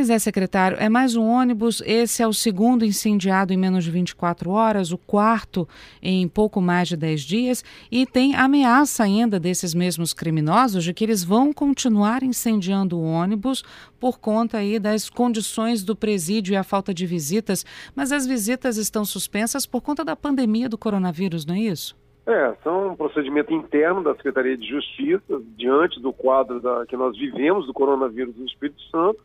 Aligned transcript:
Pois 0.00 0.08
é, 0.08 0.18
secretário, 0.18 0.78
é 0.80 0.88
mais 0.88 1.14
um 1.14 1.28
ônibus. 1.28 1.82
Esse 1.84 2.22
é 2.22 2.26
o 2.26 2.32
segundo 2.32 2.86
incendiado 2.86 3.52
em 3.52 3.56
menos 3.58 3.84
de 3.84 3.90
24 3.90 4.50
horas, 4.50 4.92
o 4.92 4.96
quarto 4.96 5.68
em 6.02 6.26
pouco 6.26 6.58
mais 6.58 6.88
de 6.88 6.96
10 6.96 7.20
dias. 7.20 7.62
E 7.92 8.06
tem 8.06 8.34
ameaça 8.34 9.04
ainda 9.04 9.38
desses 9.38 9.74
mesmos 9.74 10.14
criminosos 10.14 10.84
de 10.84 10.94
que 10.94 11.04
eles 11.04 11.22
vão 11.22 11.52
continuar 11.52 12.22
incendiando 12.22 12.98
o 12.98 13.04
ônibus 13.04 13.62
por 14.00 14.18
conta 14.18 14.56
aí 14.56 14.78
das 14.78 15.10
condições 15.10 15.84
do 15.84 15.94
presídio 15.94 16.54
e 16.54 16.56
a 16.56 16.64
falta 16.64 16.94
de 16.94 17.04
visitas. 17.04 17.62
Mas 17.94 18.10
as 18.10 18.26
visitas 18.26 18.78
estão 18.78 19.04
suspensas 19.04 19.66
por 19.66 19.82
conta 19.82 20.02
da 20.02 20.16
pandemia 20.16 20.66
do 20.66 20.78
coronavírus, 20.78 21.44
não 21.44 21.54
é 21.54 21.60
isso? 21.60 21.94
É, 22.26 22.54
são 22.64 22.92
um 22.92 22.96
procedimento 22.96 23.52
interno 23.52 24.02
da 24.02 24.14
Secretaria 24.14 24.56
de 24.56 24.66
Justiça, 24.66 25.42
diante 25.58 26.00
do 26.00 26.10
quadro 26.10 26.58
da, 26.58 26.86
que 26.86 26.96
nós 26.96 27.14
vivemos 27.18 27.66
do 27.66 27.74
coronavírus 27.74 28.34
no 28.34 28.46
Espírito 28.46 28.80
Santo 28.84 29.20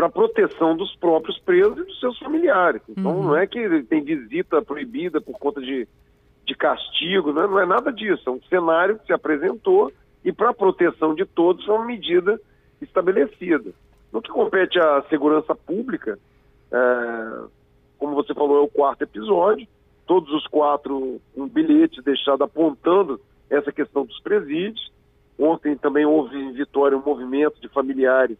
para 0.00 0.08
proteção 0.08 0.74
dos 0.74 0.96
próprios 0.96 1.38
presos 1.40 1.76
e 1.76 1.84
dos 1.84 2.00
seus 2.00 2.18
familiares. 2.18 2.80
Então 2.88 3.16
uhum. 3.16 3.22
não 3.24 3.36
é 3.36 3.46
que 3.46 3.82
tem 3.82 4.02
visita 4.02 4.62
proibida 4.62 5.20
por 5.20 5.38
conta 5.38 5.60
de, 5.60 5.86
de 6.46 6.54
castigo, 6.54 7.34
né? 7.34 7.46
não 7.46 7.60
é 7.60 7.66
nada 7.66 7.92
disso. 7.92 8.22
É 8.26 8.30
um 8.30 8.40
cenário 8.48 8.98
que 8.98 9.04
se 9.04 9.12
apresentou 9.12 9.92
e 10.24 10.32
para 10.32 10.54
proteção 10.54 11.14
de 11.14 11.26
todos 11.26 11.68
é 11.68 11.72
uma 11.72 11.84
medida 11.84 12.40
estabelecida. 12.80 13.72
No 14.10 14.22
que 14.22 14.30
compete 14.30 14.80
à 14.80 15.04
segurança 15.10 15.54
pública, 15.54 16.18
é, 16.72 17.42
como 17.98 18.14
você 18.14 18.32
falou, 18.32 18.56
é 18.56 18.62
o 18.62 18.68
quarto 18.68 19.02
episódio, 19.02 19.68
todos 20.06 20.32
os 20.32 20.46
quatro 20.46 21.20
um 21.36 21.46
bilhete 21.46 22.00
deixado 22.00 22.42
apontando 22.42 23.20
essa 23.50 23.70
questão 23.70 24.06
dos 24.06 24.18
presídios. 24.20 24.90
Ontem 25.38 25.76
também 25.76 26.06
houve 26.06 26.38
em 26.38 26.54
Vitória 26.54 26.96
um 26.96 27.04
movimento 27.04 27.60
de 27.60 27.68
familiares 27.68 28.38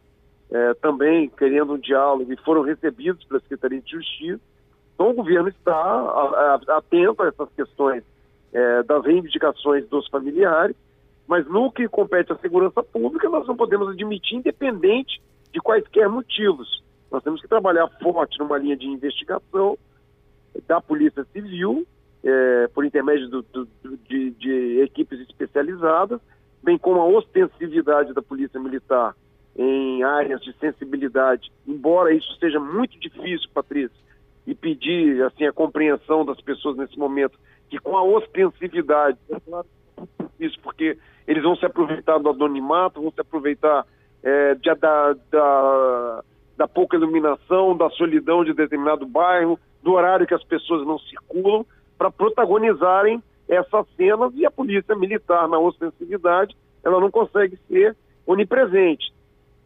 é, 0.51 0.75
também 0.75 1.29
querendo 1.29 1.75
um 1.75 1.79
diálogo 1.79 2.33
e 2.33 2.37
foram 2.37 2.63
recebidos 2.63 3.25
pela 3.25 3.41
Secretaria 3.41 3.81
de 3.81 3.91
Justiça. 3.91 4.41
Então 4.95 5.11
o 5.11 5.15
governo 5.15 5.49
está 5.49 6.59
atento 6.69 7.23
a 7.23 7.29
essas 7.29 7.49
questões 7.55 8.03
é, 8.53 8.83
das 8.83 9.05
reivindicações 9.05 9.89
dos 9.89 10.07
familiares, 10.09 10.77
mas 11.27 11.47
no 11.47 11.71
que 11.71 11.89
compete 11.89 12.33
à 12.33 12.37
segurança 12.37 12.83
pública, 12.83 13.29
nós 13.29 13.47
não 13.47 13.57
podemos 13.57 13.89
admitir, 13.89 14.39
independente 14.39 15.23
de 15.53 15.61
quaisquer 15.61 16.09
motivos. 16.09 16.83
Nós 17.11 17.23
temos 17.23 17.41
que 17.41 17.49
trabalhar 17.49 17.89
forte 18.03 18.39
numa 18.39 18.59
linha 18.59 18.77
de 18.77 18.87
investigação 18.87 19.79
da 20.67 20.81
Polícia 20.81 21.25
Civil, 21.33 21.87
é, 22.23 22.69
por 22.75 22.85
intermédio 22.85 23.29
do, 23.29 23.43
do, 23.43 23.69
de, 24.09 24.31
de 24.33 24.81
equipes 24.81 25.21
especializadas, 25.21 26.21
bem 26.63 26.77
como 26.77 27.01
a 27.01 27.07
ostensividade 27.07 28.13
da 28.13 28.21
Polícia 28.21 28.61
Militar 28.61 29.15
em 29.57 30.03
áreas 30.03 30.41
de 30.41 30.53
sensibilidade, 30.55 31.51
embora 31.67 32.15
isso 32.15 32.37
seja 32.39 32.61
muito 32.61 32.99
difícil, 32.99 33.49
Patrícia, 33.53 33.97
e 34.47 34.55
pedir 34.55 35.23
assim 35.25 35.45
a 35.45 35.53
compreensão 35.53 36.25
das 36.25 36.41
pessoas 36.41 36.77
nesse 36.77 36.99
momento, 36.99 37.39
que 37.69 37.79
com 37.79 37.97
a 37.97 38.03
ostensividade, 38.03 39.19
isso 40.39 40.59
porque 40.63 40.97
eles 41.27 41.43
vão 41.43 41.57
se 41.57 41.67
aproveitar 41.67 42.19
do 42.19 42.31
anonimato, 42.31 43.01
vão 43.01 43.13
se 43.13 43.21
aproveitar 43.21 43.87
é, 44.23 44.55
de, 44.55 44.75
da, 44.75 45.15
da, 45.31 46.25
da 46.57 46.69
pouca 46.69 46.97
iluminação, 46.97 47.77
da 47.77 47.91
solidão 47.91 48.45
de 48.45 48.53
determinado 48.53 49.07
bairro, 49.07 49.59
do 49.83 49.93
horário 49.93 50.27
que 50.27 50.35
as 50.35 50.45
pessoas 50.45 50.87
não 50.87 50.99
circulam, 50.99 51.65
para 51.97 52.11
protagonizarem 52.11 53.23
essas 53.49 53.87
cenas 53.97 54.33
e 54.35 54.47
a 54.47 54.51
polícia 54.51 54.95
militar 54.95 55.49
na 55.49 55.59
ostensividade, 55.59 56.57
ela 56.83 57.01
não 57.01 57.11
consegue 57.11 57.59
ser 57.69 57.97
onipresente 58.27 59.13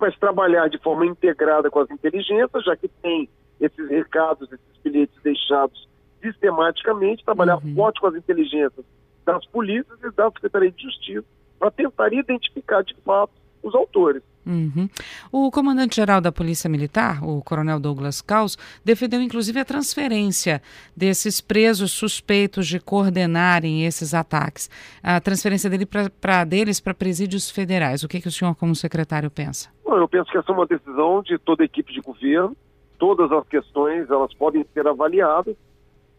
mas 0.04 0.18
trabalhar 0.18 0.68
de 0.68 0.76
forma 0.76 1.06
integrada 1.06 1.70
com 1.70 1.80
as 1.80 1.90
inteligências, 1.90 2.62
já 2.62 2.76
que 2.76 2.88
tem 2.88 3.26
esses 3.58 3.88
recados, 3.88 4.52
esses 4.52 4.82
bilhetes 4.84 5.16
deixados 5.22 5.88
sistematicamente, 6.20 7.24
trabalhar 7.24 7.56
uhum. 7.56 7.74
forte 7.74 8.02
com 8.02 8.08
as 8.08 8.14
inteligências 8.14 8.84
das 9.24 9.46
polícias 9.46 9.98
e 10.04 10.10
da 10.10 10.30
Secretaria 10.30 10.70
de 10.70 10.82
Justiça 10.82 11.24
para 11.58 11.70
tentar 11.70 12.12
identificar 12.12 12.82
de 12.82 12.94
fato 12.96 13.32
os 13.62 13.74
autores. 13.74 14.22
Uhum. 14.44 14.90
O 15.32 15.50
comandante-geral 15.50 16.20
da 16.20 16.30
Polícia 16.30 16.68
Militar, 16.68 17.24
o 17.24 17.40
coronel 17.40 17.80
Douglas 17.80 18.20
Caos, 18.20 18.58
defendeu 18.84 19.22
inclusive 19.22 19.58
a 19.58 19.64
transferência 19.64 20.60
desses 20.94 21.40
presos 21.40 21.92
suspeitos 21.92 22.66
de 22.66 22.78
coordenarem 22.78 23.86
esses 23.86 24.12
ataques. 24.12 24.68
A 25.02 25.18
transferência 25.18 25.70
dele 25.70 25.86
pra, 25.86 26.10
pra 26.10 26.44
deles 26.44 26.78
para 26.78 26.92
presídios 26.92 27.50
federais. 27.50 28.02
O 28.02 28.08
que, 28.08 28.20
que 28.20 28.28
o 28.28 28.32
senhor, 28.32 28.54
como 28.54 28.76
secretário, 28.76 29.30
pensa? 29.30 29.73
Bom, 29.94 30.00
eu 30.00 30.08
penso 30.08 30.28
que 30.28 30.36
essa 30.36 30.50
é 30.50 30.54
uma 30.54 30.66
decisão 30.66 31.22
de 31.22 31.38
toda 31.38 31.62
a 31.62 31.66
equipe 31.66 31.92
de 31.92 32.00
governo. 32.00 32.56
Todas 32.98 33.30
as 33.30 33.46
questões 33.46 34.10
elas 34.10 34.34
podem 34.34 34.66
ser 34.74 34.88
avaliadas 34.88 35.54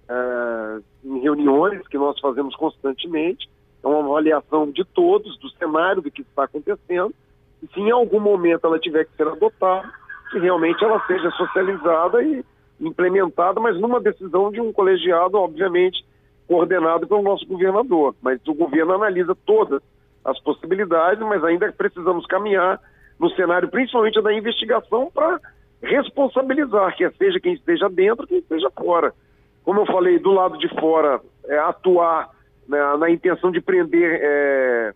é, 0.08 0.80
em 1.04 1.20
reuniões 1.20 1.86
que 1.90 1.98
nós 1.98 2.18
fazemos 2.22 2.56
constantemente. 2.56 3.50
É 3.84 3.88
uma 3.88 4.00
avaliação 4.00 4.72
de 4.72 4.86
todos, 4.86 5.38
do 5.40 5.50
cenário 5.50 6.02
do 6.02 6.10
que 6.10 6.22
está 6.22 6.46
acontecendo 6.46 7.14
e 7.62 7.68
se 7.68 7.82
em 7.82 7.92
algum 7.92 8.22
momento 8.22 8.66
ela 8.66 8.80
tiver 8.80 9.04
que 9.04 9.18
ser 9.18 9.28
adotada, 9.28 9.92
que 10.32 10.40
realmente 10.40 10.82
ela 10.82 11.06
seja 11.06 11.30
socializada 11.32 12.24
e 12.24 12.46
implementada, 12.80 13.60
mas 13.60 13.78
numa 13.78 14.00
decisão 14.00 14.52
de 14.52 14.62
um 14.62 14.72
colegiado, 14.72 15.38
obviamente, 15.38 16.02
coordenado 16.48 17.08
pelo 17.08 17.22
nosso 17.22 17.46
governador. 17.46 18.16
Mas 18.22 18.40
o 18.48 18.54
governo 18.54 18.94
analisa 18.94 19.36
todas 19.46 19.82
as 20.24 20.40
possibilidades, 20.40 21.20
mas 21.28 21.44
ainda 21.44 21.70
precisamos 21.74 22.26
caminhar 22.26 22.80
no 23.20 23.30
cenário, 23.32 23.70
principalmente 23.70 24.22
da 24.22 24.34
investigação, 24.34 25.10
para 25.14 25.40
responsabilizar, 25.82 26.96
quer 26.96 27.14
seja 27.14 27.40
quem 27.40 27.54
esteja 27.54 27.90
dentro, 27.90 28.28
quem 28.28 28.40
esteja 28.40 28.70
fora. 28.72 29.14
Como 29.64 29.80
eu 29.80 29.86
falei, 29.86 30.20
do 30.20 30.32
lado 30.32 30.58
de 30.58 30.68
fora, 30.80 31.22
é, 31.46 31.58
atuar 31.60 32.30
né, 32.68 32.80
na 32.98 33.10
intenção 33.10 33.52
de 33.52 33.62
prender 33.62 34.20
é, 34.22 34.94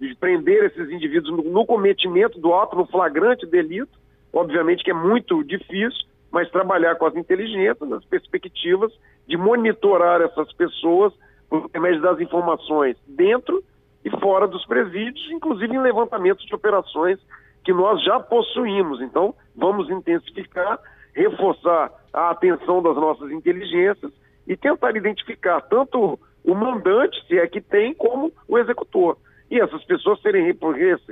de 0.00 0.14
prender 0.16 0.64
esses 0.64 0.90
indivíduos 0.90 1.34
no, 1.36 1.50
no 1.50 1.66
cometimento 1.66 2.38
do 2.38 2.54
ato, 2.54 2.76
no 2.76 2.86
flagrante 2.86 3.46
delito, 3.46 3.98
obviamente 4.32 4.84
que 4.84 4.90
é 4.90 4.94
muito 4.94 5.42
difícil, 5.42 6.06
mas 6.30 6.50
trabalhar 6.50 6.96
com 6.96 7.06
as 7.06 7.16
inteligências, 7.16 7.92
as 7.92 8.04
perspectivas 8.04 8.92
de 9.26 9.36
monitorar 9.36 10.20
essas 10.20 10.52
pessoas 10.52 11.12
por 11.48 11.64
intermédio 11.64 12.02
das 12.02 12.20
informações 12.20 12.96
dentro 13.06 13.62
e 14.04 14.10
fora 14.20 14.46
dos 14.46 14.64
presídios, 14.66 15.30
inclusive 15.30 15.74
em 15.74 15.80
levantamentos 15.80 16.44
de 16.44 16.54
operações 16.54 17.18
que 17.66 17.72
nós 17.72 18.00
já 18.04 18.20
possuímos. 18.20 19.02
Então, 19.02 19.34
vamos 19.56 19.90
intensificar, 19.90 20.78
reforçar 21.12 21.90
a 22.12 22.30
atenção 22.30 22.80
das 22.80 22.94
nossas 22.94 23.32
inteligências 23.32 24.12
e 24.46 24.56
tentar 24.56 24.96
identificar 24.96 25.60
tanto 25.62 26.16
o 26.44 26.54
mandante, 26.54 27.20
se 27.26 27.36
é 27.36 27.44
que 27.48 27.60
tem, 27.60 27.92
como 27.92 28.32
o 28.46 28.56
executor 28.56 29.18
e 29.50 29.60
essas 29.60 29.82
pessoas 29.84 30.20
serem 30.22 30.56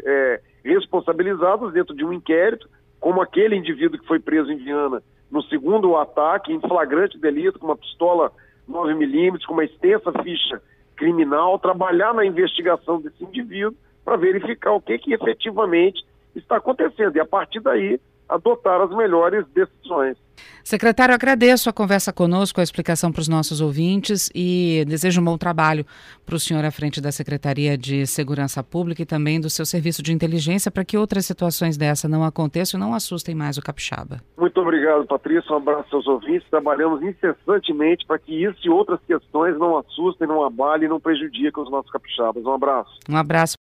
é, 0.04 0.40
responsabilizadas 0.64 1.72
dentro 1.72 1.94
de 1.94 2.04
um 2.04 2.12
inquérito, 2.12 2.68
como 3.00 3.20
aquele 3.20 3.56
indivíduo 3.56 3.98
que 3.98 4.06
foi 4.06 4.20
preso 4.20 4.52
em 4.52 4.56
Viana 4.56 5.02
no 5.30 5.42
segundo 5.42 5.96
ataque, 5.96 6.52
em 6.52 6.60
flagrante 6.60 7.18
delito, 7.18 7.58
com 7.58 7.66
uma 7.66 7.76
pistola 7.76 8.30
9mm, 8.70 9.44
com 9.44 9.54
uma 9.54 9.64
extensa 9.64 10.12
ficha 10.22 10.62
criminal, 10.94 11.58
trabalhar 11.58 12.14
na 12.14 12.24
investigação 12.24 13.00
desse 13.00 13.24
indivíduo 13.24 13.74
para 14.04 14.16
verificar 14.16 14.72
o 14.72 14.80
que, 14.80 14.98
que 14.98 15.12
efetivamente 15.12 16.04
está 16.38 16.56
acontecendo. 16.56 17.16
E 17.16 17.20
a 17.20 17.26
partir 17.26 17.60
daí, 17.60 18.00
adotar 18.28 18.80
as 18.80 18.90
melhores 18.90 19.46
decisões. 19.54 20.16
Secretário, 20.62 21.14
agradeço 21.14 21.68
a 21.68 21.72
conversa 21.72 22.12
conosco, 22.12 22.58
a 22.58 22.62
explicação 22.62 23.12
para 23.12 23.20
os 23.20 23.28
nossos 23.28 23.60
ouvintes 23.60 24.30
e 24.34 24.82
desejo 24.88 25.20
um 25.20 25.24
bom 25.24 25.36
trabalho 25.36 25.84
para 26.24 26.34
o 26.34 26.40
senhor 26.40 26.64
à 26.64 26.70
frente 26.70 27.00
da 27.00 27.12
Secretaria 27.12 27.76
de 27.76 28.06
Segurança 28.06 28.62
Pública 28.62 29.02
e 29.02 29.06
também 29.06 29.38
do 29.38 29.50
seu 29.50 29.66
serviço 29.66 30.02
de 30.02 30.12
inteligência 30.12 30.70
para 30.70 30.84
que 30.84 30.96
outras 30.96 31.26
situações 31.26 31.76
dessa 31.76 32.08
não 32.08 32.24
aconteçam 32.24 32.78
e 32.78 32.82
não 32.82 32.94
assustem 32.94 33.34
mais 33.34 33.58
o 33.58 33.62
capixaba. 33.62 34.20
Muito 34.38 34.58
obrigado, 34.58 35.06
Patrícia. 35.06 35.52
Um 35.52 35.58
abraço 35.58 35.94
aos 35.94 36.06
ouvintes. 36.06 36.48
Trabalhamos 36.48 37.02
incessantemente 37.02 38.06
para 38.06 38.18
que 38.18 38.32
isso 38.32 38.58
e 38.64 38.70
outras 38.70 39.00
questões 39.06 39.58
não 39.58 39.76
assustem, 39.78 40.26
não 40.26 40.44
abalem 40.44 40.86
e 40.86 40.88
não 40.88 40.98
prejudiquem 40.98 41.62
os 41.62 41.70
nossos 41.70 41.90
capixabas. 41.90 42.42
Um 42.42 42.52
abraço. 42.52 42.98
Um 43.08 43.16
abraço. 43.16 43.52